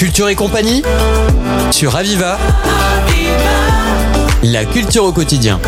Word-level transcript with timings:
Culture 0.00 0.30
et 0.30 0.34
compagnie 0.34 0.80
sur 1.70 1.94
Aviva. 1.94 2.38
La 4.42 4.64
culture 4.64 5.04
au 5.04 5.12
quotidien. 5.12 5.60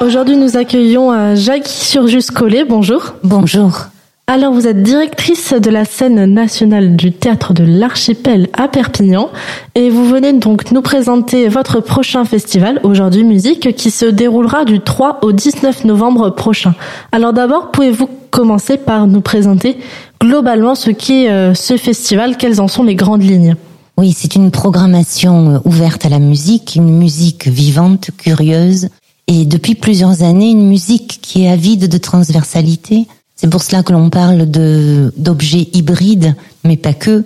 Aujourd'hui, 0.00 0.36
nous 0.36 0.56
accueillons 0.56 1.12
euh, 1.12 1.36
Jacques 1.36 1.68
Surjus 1.68 2.32
Collet. 2.34 2.64
Bonjour. 2.64 3.14
Bonjour. 3.22 3.90
Alors, 4.32 4.52
vous 4.52 4.68
êtes 4.68 4.84
directrice 4.84 5.54
de 5.54 5.70
la 5.70 5.84
scène 5.84 6.24
nationale 6.24 6.94
du 6.94 7.10
théâtre 7.10 7.52
de 7.52 7.64
l'Archipel 7.64 8.48
à 8.52 8.68
Perpignan 8.68 9.28
et 9.74 9.90
vous 9.90 10.08
venez 10.08 10.32
donc 10.32 10.70
nous 10.70 10.82
présenter 10.82 11.48
votre 11.48 11.80
prochain 11.80 12.24
festival, 12.24 12.78
Aujourd'hui 12.84 13.24
Musique, 13.24 13.74
qui 13.74 13.90
se 13.90 14.06
déroulera 14.06 14.64
du 14.64 14.78
3 14.78 15.18
au 15.22 15.32
19 15.32 15.84
novembre 15.84 16.30
prochain. 16.30 16.76
Alors 17.10 17.32
d'abord, 17.32 17.72
pouvez-vous 17.72 18.08
commencer 18.30 18.76
par 18.76 19.08
nous 19.08 19.20
présenter 19.20 19.78
globalement 20.20 20.76
ce 20.76 20.92
qu'est 20.92 21.28
euh, 21.28 21.52
ce 21.54 21.76
festival, 21.76 22.36
quelles 22.36 22.60
en 22.60 22.68
sont 22.68 22.84
les 22.84 22.94
grandes 22.94 23.24
lignes? 23.24 23.56
Oui, 23.98 24.14
c'est 24.16 24.36
une 24.36 24.52
programmation 24.52 25.56
euh, 25.56 25.58
ouverte 25.64 26.06
à 26.06 26.08
la 26.08 26.20
musique, 26.20 26.76
une 26.76 26.96
musique 26.96 27.48
vivante, 27.48 28.10
curieuse, 28.16 28.90
et 29.26 29.44
depuis 29.44 29.74
plusieurs 29.74 30.22
années, 30.22 30.50
une 30.50 30.68
musique 30.68 31.18
qui 31.20 31.46
est 31.46 31.50
avide 31.50 31.88
de 31.88 31.98
transversalité, 31.98 33.08
c'est 33.40 33.48
pour 33.48 33.62
cela 33.62 33.82
que 33.82 33.92
l'on 33.92 34.10
parle 34.10 34.44
d'objets 34.44 35.70
hybrides, 35.72 36.34
mais 36.62 36.76
pas 36.76 36.92
que. 36.92 37.24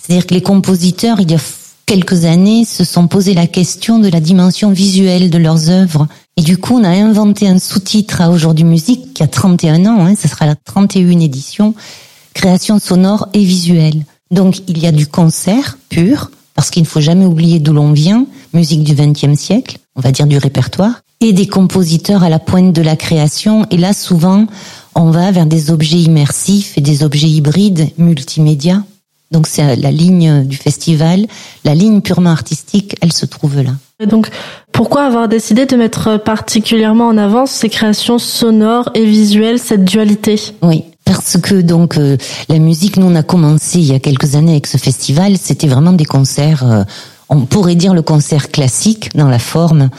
C'est-à-dire 0.00 0.26
que 0.26 0.34
les 0.34 0.42
compositeurs, 0.42 1.20
il 1.20 1.30
y 1.30 1.36
a 1.36 1.40
quelques 1.86 2.24
années, 2.24 2.64
se 2.64 2.82
sont 2.82 3.06
posé 3.06 3.32
la 3.32 3.46
question 3.46 4.00
de 4.00 4.08
la 4.08 4.18
dimension 4.18 4.72
visuelle 4.72 5.30
de 5.30 5.38
leurs 5.38 5.70
œuvres. 5.70 6.08
Et 6.36 6.42
du 6.42 6.58
coup, 6.58 6.74
on 6.80 6.82
a 6.82 6.88
inventé 6.88 7.46
un 7.46 7.60
sous-titre 7.60 8.22
à 8.22 8.30
Aujourd'hui 8.30 8.64
Musique 8.64 9.14
qui 9.14 9.22
a 9.22 9.28
31 9.28 9.86
ans, 9.86 10.04
hein, 10.04 10.14
ce 10.20 10.26
sera 10.26 10.46
la 10.46 10.56
31 10.56 11.20
édition, 11.20 11.76
création 12.34 12.80
sonore 12.80 13.28
et 13.32 13.44
visuelle. 13.44 14.02
Donc, 14.32 14.62
il 14.66 14.78
y 14.78 14.88
a 14.88 14.92
du 14.92 15.06
concert 15.06 15.78
pur, 15.88 16.32
parce 16.54 16.70
qu'il 16.70 16.82
ne 16.82 16.88
faut 16.88 17.00
jamais 17.00 17.24
oublier 17.24 17.58
d'où 17.58 17.72
l'on 17.72 17.92
vient, 17.92 18.26
musique 18.52 18.84
du 18.84 18.94
XXe 18.94 19.38
siècle, 19.38 19.78
on 19.96 20.00
va 20.00 20.12
dire 20.12 20.26
du 20.26 20.38
répertoire, 20.38 21.00
et 21.20 21.32
des 21.32 21.46
compositeurs 21.46 22.24
à 22.24 22.28
la 22.28 22.38
pointe 22.38 22.72
de 22.72 22.82
la 22.82 22.96
création. 22.96 23.66
Et 23.70 23.76
là, 23.76 23.92
souvent, 23.92 24.46
on 24.94 25.10
va 25.10 25.30
vers 25.30 25.46
des 25.46 25.70
objets 25.70 26.00
immersifs 26.00 26.76
et 26.76 26.80
des 26.80 27.04
objets 27.04 27.28
hybrides 27.28 27.88
multimédia. 27.96 28.82
Donc 29.30 29.46
c'est 29.46 29.76
la 29.76 29.90
ligne 29.90 30.44
du 30.44 30.58
festival, 30.58 31.26
la 31.64 31.74
ligne 31.74 32.02
purement 32.02 32.30
artistique, 32.30 32.96
elle 33.00 33.14
se 33.14 33.24
trouve 33.24 33.62
là. 33.62 33.72
Et 33.98 34.06
donc 34.06 34.28
pourquoi 34.72 35.04
avoir 35.04 35.26
décidé 35.26 35.64
de 35.64 35.74
mettre 35.74 36.18
particulièrement 36.18 37.08
en 37.08 37.16
avant 37.16 37.46
ces 37.46 37.70
créations 37.70 38.18
sonores 38.18 38.90
et 38.94 39.06
visuelles, 39.06 39.58
cette 39.58 39.86
dualité? 39.86 40.38
Oui, 40.60 40.84
parce 41.18 41.38
que 41.38 41.60
donc 41.60 41.96
euh, 41.96 42.16
la 42.48 42.58
musique, 42.58 42.96
nous 42.96 43.06
on 43.06 43.14
a 43.14 43.22
commencé 43.22 43.78
il 43.78 43.86
y 43.86 43.94
a 43.94 43.98
quelques 43.98 44.34
années 44.34 44.52
avec 44.52 44.66
ce 44.66 44.78
festival, 44.78 45.36
c'était 45.38 45.66
vraiment 45.66 45.92
des 45.92 46.04
concerts, 46.04 46.64
euh, 46.64 46.84
on 47.28 47.40
pourrait 47.42 47.74
dire 47.74 47.94
le 47.94 48.02
concert 48.02 48.50
classique 48.50 49.14
dans 49.16 49.28
la 49.28 49.38
forme, 49.38 49.90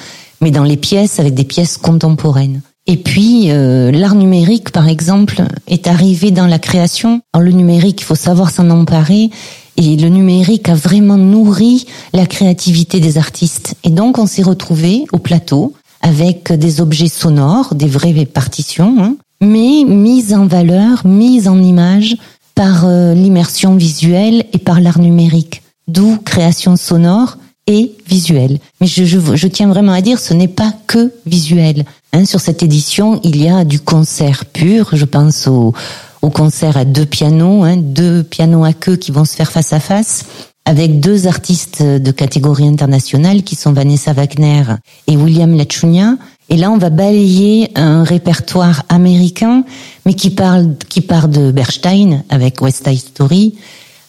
mais 0.42 0.52
dans 0.52 0.64
les 0.64 0.78
pièces 0.78 1.20
avec 1.20 1.34
des 1.34 1.46
pièces 1.46 1.78
contemporaines. 1.78 2.62
Et 2.86 2.98
puis, 2.98 3.46
euh, 3.48 3.92
l'art 3.92 4.16
numérique, 4.16 4.72
par 4.72 4.90
exemple, 4.90 5.44
est 5.68 5.88
arrivé 5.88 6.32
dans 6.32 6.48
la 6.48 6.60
création. 6.60 7.22
Alors, 7.32 7.46
le 7.46 7.54
numérique, 7.54 8.02
il 8.02 8.04
faut 8.04 8.16
savoir 8.16 8.52
s'en 8.52 8.70
emparer. 8.70 9.30
Et 9.78 9.96
le 9.96 10.10
numérique 10.10 10.68
a 10.68 10.76
vraiment 10.76 11.18
nourri 11.18 11.88
la 12.12 12.26
créativité 12.26 13.00
des 13.00 13.18
artistes. 13.18 13.76
Et 13.86 13.90
donc, 13.90 14.18
on 14.18 14.28
s'est 14.28 14.44
retrouvé 14.44 15.06
au 15.14 15.18
plateau 15.18 15.74
avec 16.02 16.52
des 16.52 16.82
objets 16.82 17.08
sonores, 17.08 17.74
des 17.74 17.88
vraies 17.88 18.26
partitions, 18.26 18.96
hein, 19.00 19.16
mais 19.44 19.84
mises 19.86 20.34
en 20.34 20.48
valeur, 20.48 21.06
mises 21.06 21.48
en 21.48 21.62
image 21.62 22.18
par 22.56 22.86
euh, 22.86 23.14
l'immersion 23.14 23.76
visuelle 23.76 24.46
et 24.54 24.58
par 24.58 24.80
l'art 24.80 25.00
numérique. 25.00 25.62
D'où 25.88 26.18
création 26.24 26.76
sonore 26.76 27.38
et 27.68 27.94
visuelle. 28.08 28.60
Mais 28.82 28.88
je, 28.88 29.06
je, 29.06 29.20
je 29.36 29.48
tiens 29.48 29.68
vraiment 29.68 29.94
à 29.94 30.02
dire, 30.02 30.20
ce 30.20 30.34
n'est 30.34 30.48
pas 30.48 30.74
que 30.88 31.14
visuel. 31.26 31.86
Hein, 32.12 32.26
sur 32.26 32.40
cette 32.40 32.64
édition, 32.64 33.20
il 33.24 33.42
y 33.42 33.50
a 33.50 33.64
du 33.64 33.80
concert 33.80 34.46
pur. 34.46 34.90
Je 34.94 35.06
pense 35.06 35.48
au, 35.48 35.74
au 36.22 36.30
concert 36.30 36.78
à 36.78 36.86
deux 36.86 37.06
pianos, 37.06 37.64
hein, 37.64 37.78
deux 37.78 38.24
pianos 38.24 38.64
à 38.64 38.74
queue 38.74 38.96
qui 38.96 39.12
vont 39.12 39.26
se 39.26 39.36
faire 39.36 39.52
face 39.52 39.74
à 39.74 39.80
face, 39.80 40.26
avec 40.66 41.00
deux 41.00 41.28
artistes 41.28 41.82
de 41.82 42.12
catégorie 42.12 42.68
internationale 42.68 43.44
qui 43.44 43.56
sont 43.56 43.74
Vanessa 43.74 44.14
Wagner 44.14 44.64
et 45.08 45.18
William 45.18 45.56
Lachunia. 45.56 46.16
Et 46.50 46.58
là, 46.58 46.72
on 46.72 46.78
va 46.78 46.90
balayer 46.90 47.72
un 47.76 48.04
répertoire 48.04 48.84
américain, 48.90 49.64
mais 50.06 50.14
qui 50.14 50.30
parle, 50.30 50.76
qui 50.90 51.02
part 51.02 51.28
de 51.28 51.52
Bernstein 51.52 52.24
avec 52.30 52.62
West 52.62 52.88
Side 52.88 53.00
Story, 53.00 53.56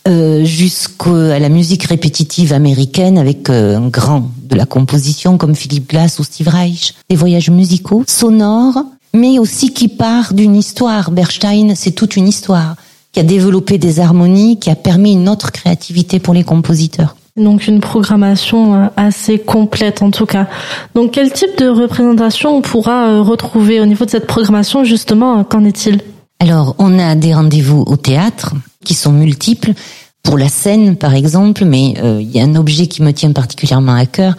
euh, 0.07 0.45
jusqu'à 0.45 1.39
la 1.39 1.49
musique 1.49 1.85
répétitive 1.85 2.53
américaine 2.53 3.17
avec 3.17 3.49
euh, 3.49 3.79
un 3.79 3.89
grand 3.89 4.29
de 4.43 4.55
la 4.55 4.67
composition 4.67 5.39
comme 5.39 5.55
Philippe 5.55 5.89
Glass 5.89 6.19
ou 6.19 6.25
Steve 6.25 6.49
Reich, 6.49 6.95
des 7.09 7.17
voyages 7.17 7.49
musicaux, 7.49 8.05
sonores, 8.07 8.85
mais 9.15 9.39
aussi 9.39 9.73
qui 9.73 9.89
part 9.89 10.35
d'une 10.35 10.57
histoire. 10.57 11.11
Bernstein, 11.11 11.75
c'est 11.75 11.93
toute 11.93 12.17
une 12.17 12.29
histoire 12.29 12.77
qui 13.13 13.21
a 13.21 13.23
développé 13.23 13.79
des 13.79 14.01
harmonies, 14.01 14.59
qui 14.59 14.69
a 14.69 14.75
permis 14.75 15.13
une 15.13 15.29
autre 15.29 15.53
créativité 15.53 16.19
pour 16.19 16.35
les 16.35 16.45
compositeurs. 16.45 17.17
Donc 17.37 17.67
une 17.67 17.81
programmation 17.81 18.75
euh, 18.75 18.87
assez 18.97 19.39
complète 19.39 20.03
en 20.03 20.11
tout 20.11 20.27
cas. 20.27 20.47
Donc 20.95 21.13
quel 21.13 21.33
type 21.33 21.59
de 21.59 21.69
représentation 21.69 22.57
on 22.57 22.63
pourra 22.63 23.21
retrouver 23.23 23.81
au 23.81 23.87
niveau 23.87 24.05
de 24.05 24.11
cette 24.11 24.27
programmation 24.27 24.85
justement 24.85 25.43
Qu'en 25.45 25.65
est-il? 25.65 26.01
Alors 26.41 26.77
on 26.79 26.99
a 26.99 27.15
des 27.15 27.35
rendez-vous 27.35 27.83
au 27.87 27.97
théâtre 27.97 28.55
qui 28.85 28.95
sont 28.95 29.13
multiples. 29.13 29.73
Pour 30.23 30.39
la 30.39 30.49
scène, 30.49 30.97
par 30.97 31.15
exemple, 31.15 31.67
mais 31.67 31.95
euh, 32.03 32.19
il 32.21 32.31
y 32.31 32.41
a 32.41 32.45
un 32.45 32.55
objet 32.57 32.87
qui 32.87 33.03
me 33.03 33.13
tient 33.13 33.33
particulièrement 33.33 33.95
à 33.95 34.07
cœur, 34.07 34.37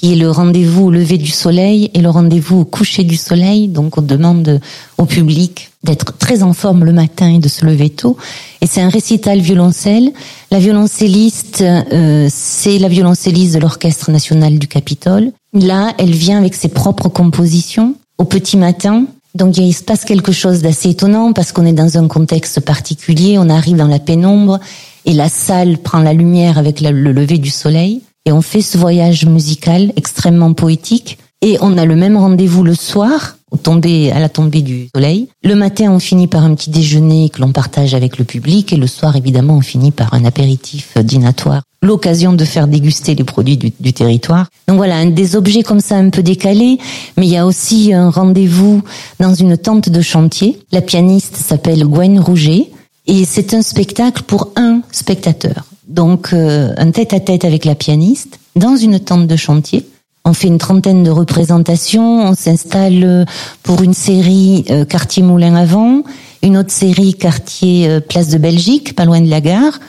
qui 0.00 0.14
est 0.14 0.16
le 0.16 0.30
rendez-vous 0.30 0.86
au 0.86 0.90
lever 0.90 1.18
du 1.18 1.30
soleil 1.30 1.90
et 1.92 2.00
le 2.00 2.08
rendez-vous 2.08 2.60
au 2.60 2.64
coucher 2.64 3.04
du 3.04 3.16
soleil. 3.16 3.68
Donc, 3.68 3.98
on 3.98 4.02
demande 4.02 4.58
au 4.96 5.04
public 5.04 5.72
d'être 5.84 6.16
très 6.16 6.42
en 6.42 6.54
forme 6.54 6.86
le 6.86 6.92
matin 6.94 7.34
et 7.34 7.38
de 7.38 7.48
se 7.48 7.66
lever 7.66 7.90
tôt. 7.90 8.16
Et 8.62 8.66
c'est 8.66 8.80
un 8.80 8.88
récital 8.88 9.40
violoncelle. 9.40 10.10
La 10.50 10.58
violoncelliste, 10.58 11.60
euh, 11.60 12.28
c'est 12.30 12.78
la 12.78 12.88
violoncelliste 12.88 13.52
de 13.54 13.58
l'Orchestre 13.58 14.10
national 14.10 14.58
du 14.58 14.68
Capitole. 14.68 15.32
Là, 15.52 15.92
elle 15.98 16.12
vient 16.12 16.38
avec 16.38 16.54
ses 16.54 16.68
propres 16.68 17.10
compositions 17.10 17.94
au 18.16 18.24
petit 18.24 18.56
matin. 18.56 19.04
Donc 19.34 19.58
il 19.58 19.74
se 19.74 19.84
passe 19.84 20.06
quelque 20.06 20.32
chose 20.32 20.62
d'assez 20.62 20.88
étonnant 20.88 21.34
parce 21.34 21.52
qu'on 21.52 21.66
est 21.66 21.74
dans 21.74 21.98
un 21.98 22.08
contexte 22.08 22.60
particulier, 22.60 23.38
on 23.38 23.50
arrive 23.50 23.76
dans 23.76 23.86
la 23.86 23.98
pénombre 23.98 24.58
et 25.04 25.12
la 25.12 25.28
salle 25.28 25.78
prend 25.78 26.00
la 26.00 26.14
lumière 26.14 26.58
avec 26.58 26.80
le 26.80 27.12
lever 27.12 27.38
du 27.38 27.50
soleil 27.50 28.00
et 28.26 28.32
on 28.32 28.42
fait 28.42 28.62
ce 28.62 28.78
voyage 28.78 29.26
musical 29.26 29.92
extrêmement 29.96 30.52
poétique 30.52 31.18
et 31.42 31.56
on 31.60 31.78
a 31.78 31.86
le 31.86 31.96
même 31.96 32.16
rendez-vous 32.16 32.62
le 32.64 32.74
soir 32.74 33.36
au 33.50 33.56
tomber, 33.56 34.12
à 34.12 34.20
la 34.20 34.28
tombée 34.28 34.62
du 34.62 34.88
soleil. 34.94 35.28
Le 35.42 35.54
matin, 35.54 35.90
on 35.90 35.98
finit 35.98 36.28
par 36.28 36.44
un 36.44 36.54
petit 36.54 36.70
déjeuner 36.70 37.30
que 37.30 37.40
l'on 37.40 37.50
partage 37.50 37.94
avec 37.94 38.18
le 38.18 38.24
public 38.24 38.72
et 38.72 38.76
le 38.76 38.86
soir, 38.86 39.16
évidemment, 39.16 39.56
on 39.56 39.60
finit 39.60 39.90
par 39.90 40.14
un 40.14 40.24
apéritif 40.24 40.96
dînatoire. 40.98 41.62
L'occasion 41.82 42.32
de 42.34 42.44
faire 42.44 42.68
déguster 42.68 43.14
les 43.14 43.24
produits 43.24 43.56
du, 43.56 43.72
du, 43.80 43.92
territoire. 43.92 44.48
Donc 44.68 44.76
voilà, 44.76 45.04
des 45.06 45.34
objets 45.34 45.62
comme 45.62 45.80
ça 45.80 45.96
un 45.96 46.10
peu 46.10 46.22
décalés, 46.22 46.78
mais 47.16 47.26
il 47.26 47.32
y 47.32 47.38
a 47.38 47.46
aussi 47.46 47.92
un 47.92 48.10
rendez-vous 48.10 48.82
dans 49.18 49.34
une 49.34 49.56
tente 49.56 49.88
de 49.88 50.00
chantier. 50.02 50.60
La 50.72 50.82
pianiste 50.82 51.36
s'appelle 51.36 51.84
Gwen 51.84 52.20
Rouget 52.20 52.70
et 53.06 53.24
c'est 53.24 53.54
un 53.54 53.62
spectacle 53.62 54.22
pour 54.24 54.50
un 54.56 54.82
spectateur. 54.92 55.64
Donc 55.90 56.32
euh, 56.32 56.72
un 56.78 56.90
tête-à-tête 56.90 57.44
avec 57.44 57.66
la 57.66 57.74
pianiste 57.74 58.38
dans 58.56 58.76
une 58.76 58.98
tente 58.98 59.26
de 59.26 59.36
chantier 59.36 59.86
on 60.24 60.34
fait 60.34 60.48
une 60.48 60.58
trentaine 60.58 61.02
de 61.02 61.10
représentations. 61.10 62.28
On 62.28 62.34
s'installe 62.34 63.04
euh, 63.04 63.24
pour 63.62 63.82
une 63.82 63.94
série 63.94 64.64
euh, 64.70 64.84
quartier 64.84 65.22
Moulin 65.22 65.54
avant, 65.54 66.02
une 66.42 66.58
autre 66.58 66.70
série 66.70 67.14
quartier 67.14 67.88
euh, 67.88 68.00
Place 68.00 68.28
de 68.28 68.38
Belgique, 68.38 68.94
pas 68.94 69.06
loin 69.06 69.20
de 69.20 69.30
la 69.30 69.40
gare, 69.40 69.80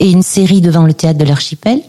et 0.00 0.10
une 0.10 0.22
série 0.22 0.60
devant 0.60 0.82
le 0.82 0.92
théâtre 0.92 1.18
de 1.18 1.24
l'Archipel. 1.24 1.80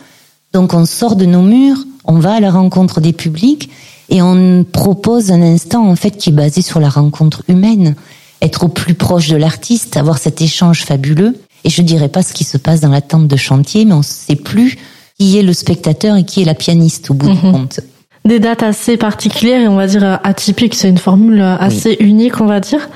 Donc 0.54 0.74
on 0.74 0.86
sort 0.86 1.16
de 1.16 1.26
nos 1.26 1.42
murs, 1.42 1.80
on 2.06 2.20
va 2.20 2.36
à 2.36 2.40
la 2.40 2.52
rencontre 2.52 3.02
des 3.02 3.14
publics 3.14 3.70
et 4.10 4.22
on 4.22 4.64
propose 4.64 5.32
un 5.32 5.42
instant 5.42 5.86
en 5.90 5.96
fait 5.96 6.12
qui 6.12 6.30
est 6.30 6.34
basé 6.34 6.62
sur 6.62 6.80
la 6.80 6.90
rencontre 6.90 7.44
humaine, 7.48 7.96
être 8.42 8.66
au 8.66 8.68
plus 8.70 8.94
proche 8.94 9.28
de 9.28 9.36
l'artiste, 9.36 9.98
avoir 9.98 10.20
cet 10.20 10.42
échange 10.42 10.84
fabuleux. 10.84 11.36
Et 11.64 11.70
je 11.70 11.82
dirais 11.82 12.10
pas 12.10 12.24
ce 12.24 12.34
qui 12.34 12.44
se 12.44 12.58
passe 12.58 12.82
dans 12.82 12.90
la 12.90 13.02
tente 13.02 13.28
de 13.28 13.36
chantier, 13.36 13.86
mais 13.86 13.94
on 13.94 14.00
ne 14.00 14.04
sait 14.04 14.36
plus 14.36 14.78
qui 15.20 15.38
est 15.38 15.44
le 15.44 15.54
spectateur 15.54 16.16
et 16.16 16.24
qui 16.24 16.42
est 16.42 16.46
la 16.46 16.54
pianiste 16.54 17.10
au 17.10 17.14
bout 17.14 17.30
du 17.30 17.46
mhm. 17.46 17.52
compte. 17.52 17.80
Des 18.26 18.40
dates 18.40 18.64
assez 18.64 18.98
particulières 18.98 19.62
et 19.62 19.68
on 19.68 19.76
va 19.76 19.88
dire 19.88 20.20
atypiques, 20.24 20.76
c'est 20.76 20.90
une 20.90 20.98
formule 20.98 21.42
assez 21.42 21.96
unique, 22.00 22.42
on 22.42 22.46
va 22.46 22.60
dire. 22.60 22.90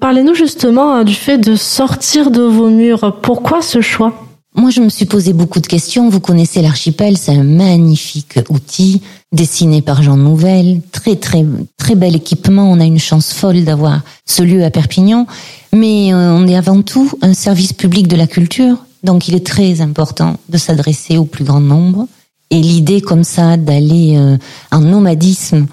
Parlez-nous 0.00 0.34
justement 0.34 0.96
euh, 0.96 1.04
du 1.04 1.14
fait 1.14 1.38
de 1.38 1.56
sortir 1.56 2.30
de 2.30 2.42
vos 2.42 2.70
murs. 2.70 3.18
Pourquoi 3.20 3.60
ce 3.60 3.80
choix? 3.80 4.27
Moi, 4.58 4.70
je 4.70 4.80
me 4.80 4.88
suis 4.88 5.04
posé 5.04 5.34
beaucoup 5.34 5.60
de 5.60 5.68
questions. 5.68 6.08
Vous 6.10 6.18
connaissez 6.18 6.62
l'archipel, 6.62 7.16
c'est 7.16 7.30
un 7.30 7.44
magnifique 7.44 8.40
outil 8.48 9.02
dessiné 9.30 9.82
par 9.82 10.02
Jean 10.02 10.16
Nouvel, 10.16 10.80
très 10.90 11.14
très 11.14 11.46
très 11.76 11.94
bel 11.94 12.16
équipement. 12.16 12.68
On 12.68 12.80
a 12.80 12.84
une 12.84 12.98
chance 12.98 13.32
folle 13.32 13.62
d'avoir 13.62 14.00
ce 14.26 14.42
lieu 14.42 14.64
à 14.64 14.70
Perpignan, 14.70 15.28
mais 15.72 16.12
euh, 16.12 16.32
on 16.32 16.48
est 16.48 16.56
avant 16.56 16.82
tout 16.82 17.08
un 17.22 17.34
service 17.34 17.72
public 17.72 18.08
de 18.08 18.16
la 18.16 18.26
culture, 18.26 18.78
donc 19.04 19.28
il 19.28 19.36
est 19.36 19.46
très 19.46 19.80
important 19.80 20.38
de 20.48 20.58
s'adresser 20.58 21.18
au 21.18 21.24
plus 21.24 21.44
grand 21.44 21.60
nombre. 21.60 22.08
Et 22.50 22.60
l'idée 22.60 23.00
comme 23.00 23.22
ça 23.22 23.56
d'aller 23.56 24.16
euh, 24.16 24.38
en 24.72 24.80
nomadisme, 24.80 25.68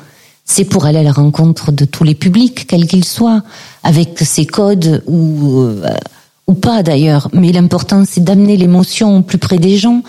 c'est 0.45 0.65
pour 0.65 0.85
aller 0.85 0.99
à 0.99 1.03
la 1.03 1.11
rencontre 1.11 1.71
de 1.71 1.85
tous 1.85 2.03
les 2.03 2.13
publics, 2.13 2.67
quels 2.67 2.85
qu'ils 2.85 3.03
soient, 3.03 3.41
avec 3.81 4.19
ses 4.19 4.45
codes 4.45 5.01
ou 5.07 5.61
euh, 5.61 5.89
ou 6.47 6.53
pas 6.53 6.83
d'ailleurs. 6.83 7.29
Mais 7.33 7.51
l'important 7.51 8.03
c'est 8.05 8.23
d'amener 8.23 8.57
l'émotion 8.57 9.21
plus 9.21 9.37
près 9.37 9.57
des 9.57 9.77
gens 9.77 10.03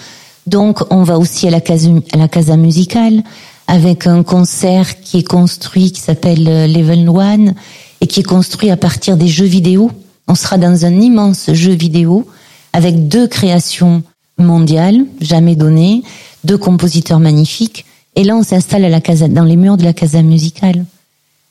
donc, 0.46 0.80
on 0.90 1.02
va 1.02 1.18
aussi 1.18 1.48
à 1.48 1.50
la 1.50 1.60
casa, 1.60 1.90
à 2.12 2.16
la 2.16 2.28
casa 2.28 2.56
musicale 2.56 3.22
avec 3.66 4.06
un 4.06 4.22
concert 4.22 5.00
qui 5.00 5.18
est 5.18 5.26
construit, 5.26 5.90
qui 5.90 6.00
s'appelle 6.00 6.46
euh, 6.48 6.66
Level 6.68 7.08
One 7.08 7.54
et 8.00 8.06
qui 8.06 8.20
est 8.20 8.24
construit 8.24 8.70
à 8.70 8.76
partir 8.76 9.16
des 9.16 9.26
jeux 9.26 9.46
vidéo. 9.46 9.90
On 10.28 10.36
sera 10.36 10.56
dans 10.56 10.84
un 10.84 11.00
immense 11.00 11.52
jeu 11.52 11.72
vidéo 11.72 12.28
avec 12.72 13.08
deux 13.08 13.26
créations 13.26 14.04
mondiales, 14.38 15.04
jamais 15.20 15.56
données, 15.56 16.04
deux 16.44 16.58
compositeurs 16.58 17.18
magnifiques. 17.18 17.84
Et 18.14 18.22
là, 18.22 18.36
on 18.36 18.44
s'installe 18.44 18.84
à 18.84 18.88
la 18.88 19.00
casa, 19.00 19.26
dans 19.26 19.44
les 19.44 19.56
murs 19.56 19.76
de 19.76 19.84
la 19.84 19.92
casa 19.92 20.22
musicale. 20.22 20.84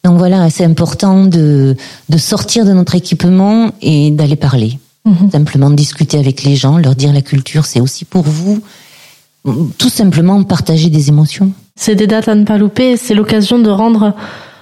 Donc 0.06 0.20
voilà, 0.20 0.52
c'est 0.52 0.64
important 0.64 1.26
de, 1.26 1.76
de 2.10 2.18
sortir 2.20 2.64
de 2.64 2.74
notre 2.74 2.94
équipement 2.94 3.72
et 3.82 4.12
d'aller 4.12 4.36
parler. 4.36 4.78
Mhm. 5.04 5.32
Simplement 5.32 5.72
discuter 5.72 6.20
avec 6.20 6.44
les 6.44 6.56
gens, 6.56 6.78
leur 6.78 6.94
dire 6.94 7.12
la 7.12 7.24
culture, 7.24 7.66
c'est 7.66 7.82
aussi 7.82 8.06
pour 8.06 8.22
vous 8.22 8.62
tout 9.78 9.90
simplement 9.90 10.44
partager 10.44 10.90
des 10.90 11.10
émotions. 11.10 11.52
C'est 11.76 11.96
des 11.96 12.06
dates 12.06 12.28
à 12.28 12.36
ne 12.36 12.46
pas 12.46 12.60
louper, 12.60 12.98
c'est 12.98 13.16
l'occasion 13.16 13.58
de 13.58 13.70
rendre 13.70 14.14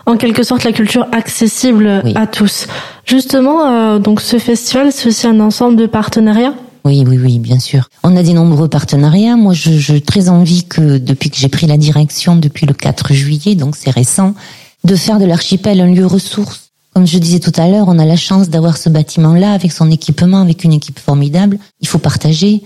en 0.06 0.16
quelque 0.16 0.44
sorte 0.44 0.63
la 0.63 0.72
culture 0.72 1.07
accessible 1.12 2.04
à 2.16 2.25
tous. 2.25 2.68
Justement, 3.06 3.66
euh, 3.66 4.00
donc 4.00 4.22
ce 4.22 4.39
festival, 4.39 4.94
c'est 4.94 5.07
aussi 5.07 5.28
un 5.28 5.42
ensemble 5.42 5.75
de 5.75 5.88
partenariats? 5.88 6.54
Oui, 6.86 7.04
oui, 7.07 7.18
oui, 7.18 7.39
bien 7.39 7.60
sûr. 7.60 7.89
On 8.04 8.16
a 8.18 8.24
des 8.24 8.34
nombreux 8.34 8.68
partenariats. 8.68 9.38
Moi, 9.38 9.54
je, 9.54 9.72
je 9.72 9.96
très 9.96 10.28
envie 10.28 10.66
que, 10.66 10.98
depuis 10.98 11.30
que 11.30 11.38
j'ai 11.38 11.48
pris 11.48 11.66
la 11.66 11.78
direction, 11.78 12.36
depuis 12.36 12.66
le 12.66 12.74
4 12.74 13.13
juillet, 13.13 13.56
donc 13.56 13.78
c'est 13.78 13.92
récent, 13.92 14.36
de 14.84 14.96
faire 14.96 15.20
de 15.20 15.26
l'archipel 15.26 15.82
un 15.82 15.88
lieu 15.88 16.06
ressource. 16.06 16.72
Comme 16.94 17.08
je 17.08 17.18
disais 17.18 17.40
tout 17.40 17.52
à 17.56 17.68
l'heure, 17.68 17.88
on 17.88 17.98
a 17.98 18.06
la 18.06 18.16
chance 18.16 18.50
d'avoir 18.50 18.78
ce 18.78 18.90
bâtiment-là 18.90 19.54
avec 19.54 19.72
son 19.72 19.90
équipement, 19.90 20.42
avec 20.42 20.64
une 20.64 20.74
équipe 20.74 21.00
formidable. 21.00 21.58
Il 21.82 21.88
faut 21.88 21.98
partager. 21.98 22.62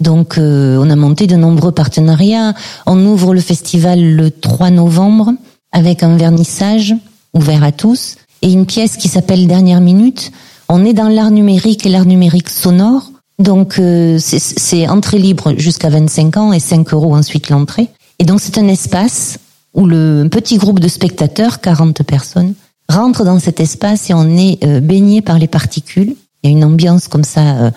Donc, 0.00 0.38
euh, 0.38 0.78
on 0.80 0.88
a 0.88 0.96
monté 0.96 1.26
de 1.26 1.36
nombreux 1.36 1.72
partenariats. 1.72 2.54
On 2.86 3.04
ouvre 3.06 3.34
le 3.34 3.40
festival 3.40 4.00
le 4.00 4.30
3 4.30 4.70
novembre 4.70 5.32
avec 5.72 6.02
un 6.02 6.16
vernissage 6.16 6.94
ouvert 7.34 7.64
à 7.64 7.72
tous 7.72 8.16
et 8.42 8.52
une 8.52 8.66
pièce 8.66 8.96
qui 8.96 9.08
s'appelle 9.08 9.46
Dernière 9.46 9.80
Minute. 9.80 10.30
On 10.68 10.84
est 10.84 10.92
dans 10.92 11.08
l'art 11.08 11.30
numérique 11.30 11.86
et 11.86 11.88
l'art 11.88 12.04
numérique 12.04 12.50
sonore. 12.50 13.10
Donc, 13.38 13.78
euh, 13.78 14.18
c'est 14.20 14.88
entrée 14.88 15.18
libre 15.18 15.54
jusqu'à 15.56 15.88
25 15.88 16.36
ans 16.36 16.52
et 16.52 16.60
5 16.60 16.92
euros 16.92 17.16
ensuite 17.16 17.48
l'entrée. 17.48 17.88
Et 18.18 18.24
donc, 18.24 18.40
c'est 18.40 18.58
un 18.58 18.68
espace 18.68 19.38
où 19.74 19.86
le 19.86 20.28
petit 20.30 20.58
groupe 20.58 20.80
de 20.80 20.88
spectateurs, 20.88 21.60
40 21.60 22.02
personnes, 22.02 22.54
rentre 22.88 23.24
dans 23.24 23.38
cet 23.38 23.60
espace 23.60 24.10
et 24.10 24.14
on 24.14 24.36
est 24.36 24.62
euh, 24.64 24.80
baigné 24.80 25.22
par 25.22 25.38
les 25.38 25.48
particules. 25.48 26.14
Il 26.42 26.50
y 26.50 26.52
a 26.52 26.56
une 26.56 26.64
ambiance 26.64 27.08
comme 27.08 27.24
ça 27.24 27.72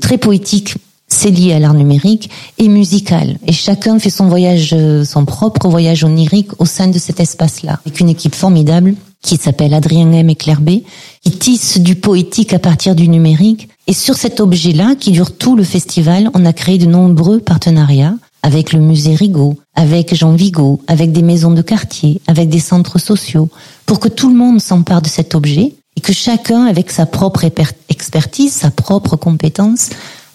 très 0.00 0.16
poétique 0.16 0.76
c'est 1.08 1.30
lié 1.30 1.54
à 1.54 1.58
l'art 1.58 1.74
numérique 1.74 2.30
et 2.58 2.68
musical. 2.68 3.38
Et 3.46 3.52
chacun 3.52 3.98
fait 3.98 4.10
son 4.10 4.28
voyage, 4.28 4.74
euh, 4.74 5.04
son 5.04 5.24
propre 5.24 5.68
voyage 5.68 6.04
onirique 6.04 6.50
au 6.60 6.66
sein 6.66 6.86
de 6.86 6.98
cet 6.98 7.18
espace-là, 7.18 7.80
avec 7.84 7.98
une 7.98 8.10
équipe 8.10 8.34
formidable 8.34 8.94
qui 9.22 9.36
s'appelle 9.36 9.74
Adrien 9.74 10.12
M 10.12 10.30
et 10.30 10.36
Claire 10.36 10.60
B, 10.60 10.82
qui 11.24 11.32
tisse 11.32 11.78
du 11.78 11.96
poétique 11.96 12.52
à 12.52 12.58
partir 12.58 12.94
du 12.94 13.08
numérique. 13.08 13.68
Et 13.86 13.94
sur 13.94 14.14
cet 14.14 14.38
objet-là, 14.38 14.94
qui 14.94 15.10
dure 15.10 15.36
tout 15.36 15.56
le 15.56 15.64
festival, 15.64 16.30
on 16.34 16.44
a 16.44 16.52
créé 16.52 16.78
de 16.78 16.86
nombreux 16.86 17.40
partenariats 17.40 18.14
avec 18.42 18.72
le 18.72 18.78
musée 18.78 19.16
Rigaud, 19.16 19.58
avec 19.78 20.12
Jean 20.12 20.32
Vigo, 20.32 20.80
avec 20.88 21.12
des 21.12 21.22
maisons 21.22 21.52
de 21.52 21.62
quartier, 21.62 22.20
avec 22.26 22.48
des 22.48 22.58
centres 22.58 22.98
sociaux, 22.98 23.48
pour 23.86 24.00
que 24.00 24.08
tout 24.08 24.28
le 24.28 24.34
monde 24.34 24.60
s'empare 24.60 25.02
de 25.02 25.06
cet 25.06 25.36
objet 25.36 25.72
et 25.94 26.00
que 26.00 26.12
chacun, 26.12 26.64
avec 26.66 26.90
sa 26.90 27.06
propre 27.06 27.44
expertise, 27.88 28.52
sa 28.52 28.72
propre 28.72 29.14
compétence, 29.14 29.90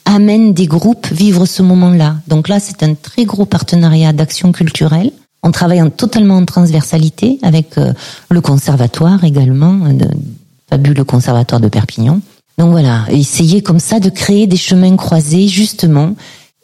amène 0.06 0.54
des 0.54 0.66
groupes 0.66 1.08
vivre 1.12 1.46
ce 1.46 1.62
moment-là. 1.62 2.16
Donc 2.30 2.48
là, 2.48 2.62
c'est 2.62 2.84
un 2.84 2.94
très 2.94 3.26
gros 3.26 3.44
partenariat 3.46 4.14
d'action 4.14 4.54
culturelle. 4.54 5.12
On 5.44 5.52
travaille 5.52 5.82
en, 5.82 5.90
totalement 5.90 6.38
en 6.38 6.46
transversalité 6.46 7.40
avec 7.42 7.78
euh, 7.78 7.92
le 8.30 8.40
conservatoire 8.40 9.26
également, 9.26 9.78
un 9.86 9.98
fabuleux 10.70 11.04
conservatoire 11.04 11.60
de 11.60 11.68
Perpignan. 11.68 12.22
Donc 12.58 12.72
voilà, 12.72 13.04
essayer 13.10 13.62
comme 13.62 13.82
ça 13.82 14.00
de 14.00 14.08
créer 14.08 14.48
des 14.48 14.56
chemins 14.56 14.96
croisés 14.96 15.50
justement 15.50 16.16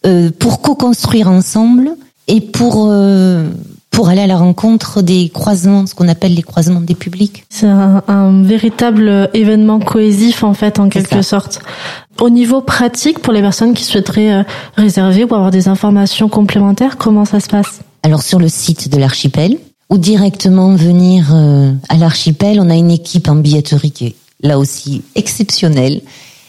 euh, 0.06 0.32
pour 0.32 0.62
co-construire 0.62 1.30
ensemble 1.30 1.98
et 2.30 2.40
pour 2.40 2.88
euh, 2.90 3.50
pour 3.92 4.08
aller 4.08 4.22
à 4.22 4.28
la 4.28 4.38
rencontre 4.38 5.02
des 5.02 5.30
croisements, 5.30 5.86
ce 5.86 5.94
qu'on 5.94 6.08
appelle 6.08 6.34
les 6.34 6.44
croisements 6.44 6.80
des 6.80 6.96
publics. 6.96 7.44
C'est 7.50 7.68
un, 7.68 8.44
véritable 8.44 9.30
événement 9.34 9.80
cohésif 9.80 10.44
en 10.44 10.54
fait, 10.54 10.80
en 10.80 10.88
quelque 10.88 11.22
sorte. 11.22 11.60
Au 12.22 12.30
niveau 12.30 12.62
pratique, 12.62 13.20
pour 13.20 13.34
les 13.34 13.42
personnes 13.42 13.74
qui 13.74 13.84
souhaiteraient 13.84 14.32
euh, 14.32 14.44
réserver 14.78 15.24
ou 15.24 15.34
avoir 15.34 15.52
des 15.52 15.68
informations 15.68 16.30
complémentaires, 16.30 16.98
comment 16.98 17.26
ça 17.26 17.40
se 17.40 17.48
passe? 17.48 17.82
Alors 18.04 18.22
sur 18.22 18.40
le 18.40 18.48
site 18.48 18.90
de 18.90 18.98
l'archipel, 18.98 19.58
ou 19.90 19.98
directement 19.98 20.76
venir 20.76 21.32
euh, 21.34 21.74
à 21.90 21.98
l'archipel, 21.98 22.60
on 22.62 22.70
a 22.70 22.76
une 22.76 22.92
équipe 22.92 23.28
en 23.28 23.36
billetterie 23.36 23.92
qui 23.92 24.06
est 24.06 24.16
là 24.44 24.60
aussi 24.60 25.02
exceptionnelle 25.16 26.02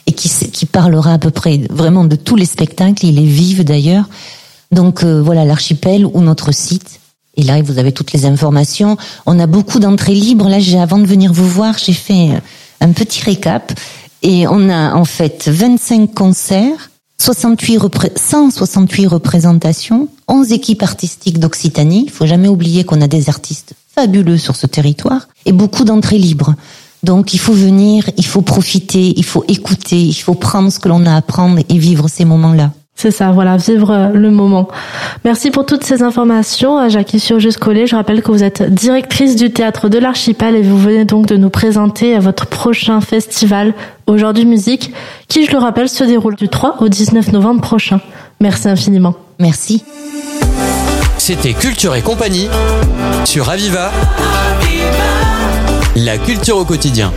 et 0.05 0.13
qui, 0.13 0.29
qui 0.29 0.65
parlera 0.65 1.13
à 1.13 1.17
peu 1.17 1.31
près 1.31 1.59
vraiment 1.69 2.05
de 2.05 2.15
tous 2.15 2.35
les 2.35 2.45
spectacles. 2.45 3.05
Il 3.05 3.19
est 3.19 3.25
vive 3.25 3.63
d'ailleurs. 3.63 4.05
Donc 4.71 5.03
euh, 5.03 5.21
voilà 5.21 5.45
l'archipel 5.45 6.05
ou 6.05 6.21
notre 6.21 6.51
site 6.51 7.01
et 7.37 7.43
là, 7.43 7.61
vous 7.61 7.79
avez 7.79 7.91
toutes 7.91 8.11
les 8.13 8.25
informations. 8.25 8.97
On 9.25 9.39
a 9.39 9.47
beaucoup 9.47 9.79
d'entrées 9.79 10.13
libres. 10.13 10.49
Là, 10.49 10.59
j'ai, 10.59 10.79
avant 10.79 10.99
de 10.99 11.05
venir 11.05 11.31
vous 11.31 11.47
voir, 11.47 11.77
j'ai 11.77 11.93
fait 11.93 12.29
un 12.81 12.91
petit 12.91 13.23
récap. 13.23 13.71
Et 14.21 14.47
on 14.47 14.69
a 14.69 14.93
en 14.93 15.05
fait 15.05 15.47
25 15.47 16.13
concerts, 16.13 16.91
68 17.19 17.79
168 18.15 19.07
représentations, 19.07 20.09
11 20.27 20.51
équipes 20.51 20.83
artistiques 20.83 21.39
d'Occitanie. 21.39 22.03
Il 22.05 22.11
faut 22.11 22.27
jamais 22.27 22.47
oublier 22.47 22.83
qu'on 22.83 23.01
a 23.01 23.07
des 23.07 23.29
artistes 23.29 23.73
fabuleux 23.95 24.37
sur 24.37 24.55
ce 24.55 24.67
territoire 24.67 25.27
et 25.45 25.51
beaucoup 25.51 25.83
d'entrées 25.83 26.19
libres. 26.19 26.53
Donc 27.03 27.33
il 27.33 27.39
faut 27.39 27.53
venir, 27.53 28.07
il 28.17 28.25
faut 28.25 28.43
profiter, 28.43 29.13
il 29.17 29.25
faut 29.25 29.43
écouter, 29.47 29.99
il 29.99 30.13
faut 30.13 30.35
prendre 30.35 30.71
ce 30.71 30.79
que 30.79 30.87
l'on 30.87 31.05
a 31.07 31.15
à 31.15 31.21
prendre 31.23 31.59
et 31.67 31.77
vivre 31.79 32.07
ces 32.07 32.25
moments-là. 32.25 32.71
C'est 33.01 33.09
ça, 33.09 33.31
voilà, 33.31 33.57
vivre 33.57 34.11
le 34.13 34.29
moment. 34.29 34.67
Merci 35.25 35.49
pour 35.49 35.65
toutes 35.65 35.83
ces 35.83 36.03
informations, 36.03 36.87
Jackie 36.87 37.19
Surjus 37.19 37.53
Collet. 37.59 37.87
Je 37.87 37.95
rappelle 37.95 38.21
que 38.21 38.31
vous 38.31 38.43
êtes 38.43 38.61
directrice 38.61 39.35
du 39.35 39.51
théâtre 39.51 39.89
de 39.89 39.97
l'Archipel 39.97 40.55
et 40.55 40.61
vous 40.61 40.77
venez 40.77 41.03
donc 41.03 41.25
de 41.25 41.35
nous 41.35 41.49
présenter 41.49 42.13
à 42.13 42.19
votre 42.19 42.45
prochain 42.45 43.01
festival 43.01 43.73
Aujourd'hui 44.05 44.45
Musique, 44.45 44.93
qui, 45.27 45.47
je 45.47 45.51
le 45.51 45.57
rappelle, 45.57 45.89
se 45.89 46.03
déroule 46.03 46.35
du 46.35 46.47
3 46.47 46.75
au 46.79 46.89
19 46.89 47.31
novembre 47.31 47.61
prochain. 47.61 48.01
Merci 48.39 48.69
infiniment. 48.69 49.15
Merci. 49.39 49.83
C'était 51.17 51.53
Culture 51.53 51.95
et 51.95 52.03
compagnie 52.03 52.49
sur 53.25 53.49
Aviva. 53.49 53.89
La 55.95 56.19
culture 56.19 56.57
au 56.57 56.65
quotidien. 56.65 57.11